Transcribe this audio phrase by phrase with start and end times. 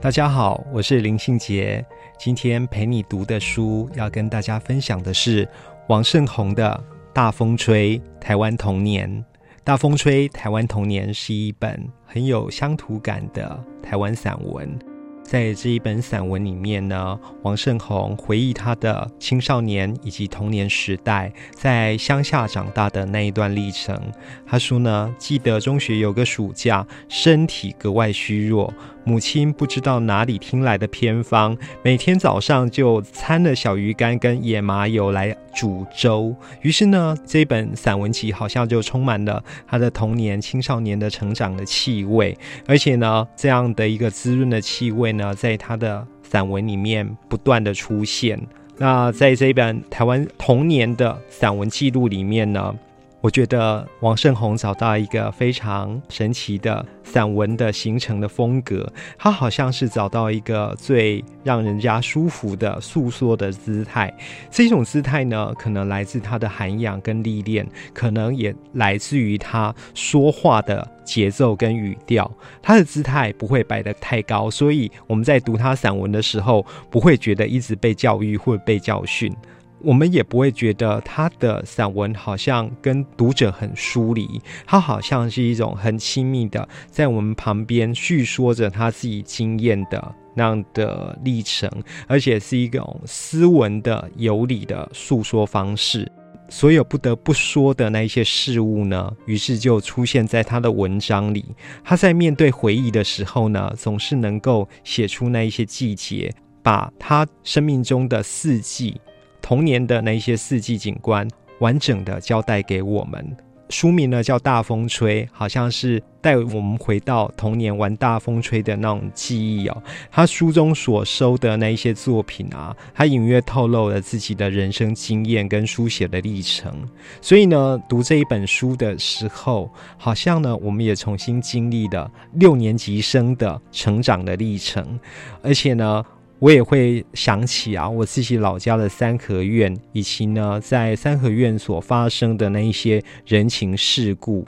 [0.00, 1.84] 大家好，我是林信杰。
[2.16, 5.46] 今天陪你读的书，要跟大家分享的是
[5.88, 6.80] 王胜宏的
[7.12, 9.10] 《大风吹台湾童年》。
[9.64, 14.78] 《大风吹台湾童年》是一本很有乡土感的台湾散文。
[15.24, 24.00] 在这一本散文里面呢，王胜宏回忆他的青少年以及童年时代，在乡下长大的那一段历程。
[24.46, 28.72] 他说呢，记得中学有个暑假，身体格外虚弱。
[29.04, 36.34] 母亲不知道哪里听来的偏方，每天早上就掺了小鱼干跟野麻油来煮粥。
[36.60, 42.36] 于是呢，这本散文集好像就充满了他的童年、青少年的成长的气味。
[42.66, 48.38] 而且呢，这样的一个滋润的气味呢，在他的散文里面不断的出现。
[48.76, 52.74] 那在这本台湾童年的散文记录里面呢？
[53.20, 64.12] 我觉得王胜宏找到一个非常神奇的散文的形成的风格，他好像是找到一个最让人家舒服的诉说的姿态。
[64.52, 72.30] 这种姿态呢，可能来自他的涵养跟历练，可能也来自于他说话的节奏跟语调。
[72.62, 79.34] 他的姿态不会摆得太高，所以我们在读他散文的时候，不会觉得一直被教育或被教训。
[79.80, 91.70] 我们也不会觉得他的散文好像跟读者很疏离，他好像是一种很亲密的，在我们旁边叙说着他自己经验的那样的历程，
[92.06, 96.10] 而且是一种斯文的、有理的诉说方式。
[96.50, 101.44] 所有不得不说的那一些事物呢，于是就出现在他的文章里。
[101.84, 108.98] 他在面对回忆的时候呢，总是能够写出那一些季节，把他生命中的四季。
[109.48, 111.26] 童年的那一些四季景观，
[111.60, 113.34] 完整的交代给我们。
[113.70, 119.82] 书名呢叫《大风吹》，好像是带我们回到童年玩大风吹的那种记忆哦。
[120.10, 126.86] 他书中所收的那一些作品啊，他隐约透露了自己的人生经验跟书写的历程。
[127.22, 135.00] 所以呢，读这一本书的时候，好像呢，我们也重新经历了六年级生的成长的历程，
[135.42, 136.04] 而且呢。
[136.40, 144.46] 我也会想起啊，我自己老家的三合院，以及呢，在三合院所发生的那一些人情世故。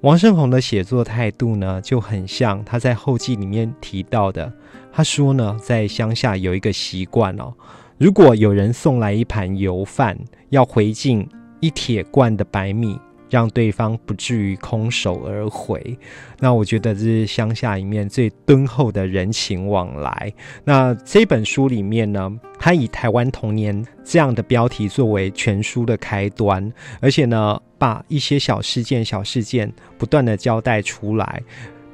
[0.00, 4.50] 王胜宏的写作态度呢，就很像他在后记里面提到的。
[4.90, 7.52] 他说呢，在乡下有一个习惯哦，
[7.98, 11.28] 如果有人送来一盘油饭，要回敬
[11.60, 12.98] 一铁罐的白米。
[13.30, 15.96] 让对方不至于空手而回，
[16.40, 20.32] 那我觉得这是乡下里面最敦厚的人情往来。
[20.64, 26.70] 那这本书里面呢，它以台湾童年这样的标题作为全书的开端，
[27.00, 31.40] 而且呢，把一些小事件、小事件不断的交代出来。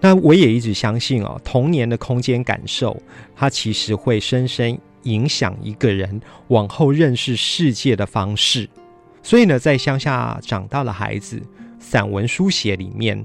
[0.00, 3.00] 那我也一直相信哦，童年的空间感受，
[3.34, 8.68] 它其实会深深影响一个人往后认识世界的方式。
[9.26, 11.42] 所以呢，在乡下长大的孩子，
[11.80, 13.24] 散文书写里面，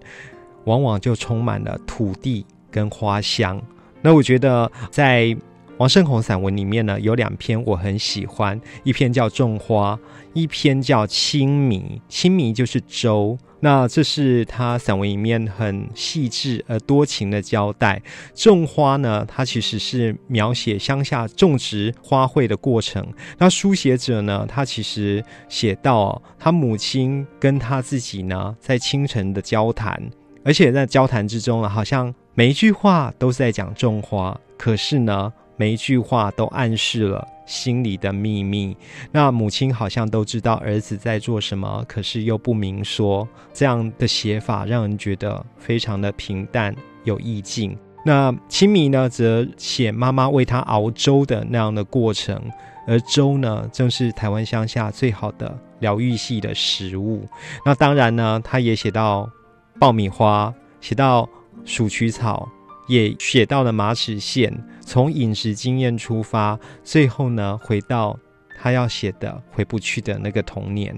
[0.64, 3.62] 往往就充满了土地跟花香。
[4.02, 5.38] 那我觉得，在
[5.78, 9.96] 王胜宏散文里面呢，有两篇我很喜欢，一篇叫《种花》，
[10.34, 11.84] 一篇叫《清明》。
[12.10, 13.38] 清明就是粥。
[13.62, 18.02] 那这是他散文里面很细致而多情的交代。
[18.34, 23.06] 种花呢，它其实是描写乡下种植花卉的过程。
[23.38, 30.02] 那书写者呢，他其实写到他母亲跟他自己呢，在清晨的交谈，
[30.44, 37.28] 而且在交谈之中啊，好像每一句话都是在讲种花，可是呢，每一句话都暗示了。
[37.44, 38.78] 心里的秘密，
[39.12, 43.28] 那母亲好像都知道儿子在做什么，可是又不明说。
[43.52, 47.78] 这样的写法让人觉得非常的平淡有意境。
[48.06, 52.42] 那清迷呢，则写妈妈为他熬粥的那样的过程，
[52.88, 57.28] 而粥呢，正是台湾乡下最好的疗愈系的食物。
[57.66, 59.30] 那当然呢，他也写到
[59.78, 61.28] 爆米花，写到
[61.66, 62.48] 鼠曲草。
[62.88, 64.52] 也写到了马齿苋，
[64.82, 68.18] 从饮食经验出发，最后呢，回到
[68.60, 70.96] 他要写的回不去的那个童年。